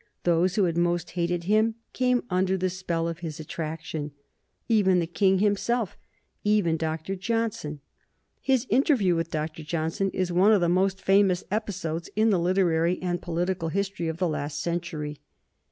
[0.23, 4.13] Those who had most hated him came under the spell of his attraction,
[4.67, 5.95] even the King himself,
[6.43, 7.15] even Dr.
[7.15, 7.81] Johnson.
[8.41, 9.61] His interview with Dr.
[9.61, 14.17] Johnson is one of the most famous episodes in the literary and political history of
[14.17, 15.19] the last century.